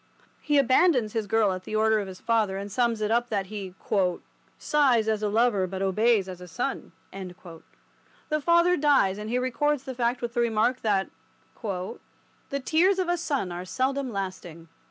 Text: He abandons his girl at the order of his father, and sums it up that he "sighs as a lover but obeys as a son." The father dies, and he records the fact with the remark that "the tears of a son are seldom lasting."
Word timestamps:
He 0.41 0.57
abandons 0.57 1.13
his 1.13 1.27
girl 1.27 1.51
at 1.51 1.63
the 1.63 1.75
order 1.75 1.99
of 1.99 2.07
his 2.07 2.19
father, 2.19 2.57
and 2.57 2.71
sums 2.71 3.01
it 3.01 3.11
up 3.11 3.29
that 3.29 3.45
he 3.53 3.75
"sighs 4.57 5.07
as 5.07 5.21
a 5.21 5.29
lover 5.29 5.67
but 5.67 5.83
obeys 5.83 6.27
as 6.27 6.41
a 6.41 6.47
son." 6.47 6.91
The 7.13 8.41
father 8.43 8.75
dies, 8.77 9.19
and 9.19 9.29
he 9.29 9.37
records 9.37 9.83
the 9.83 9.93
fact 9.93 10.23
with 10.23 10.33
the 10.33 10.41
remark 10.41 10.81
that 10.81 11.11
"the 11.61 12.59
tears 12.65 12.97
of 12.97 13.09
a 13.09 13.15
son 13.17 13.51
are 13.51 13.63
seldom 13.63 14.11
lasting." 14.11 14.69